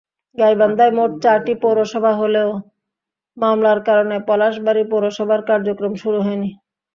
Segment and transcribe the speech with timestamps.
[0.37, 2.49] গাইবান্ধায় মোট চারটি পৌরসভা হলেও
[3.37, 6.49] মামলার কারণে পলাশবাড়ী পৌরসভার কার্যক্রম শুরু হয়নি।